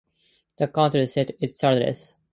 The 0.57 0.67
county 0.67 1.05
seat 1.05 1.37
is 1.41 1.59
Childress. 1.59 2.17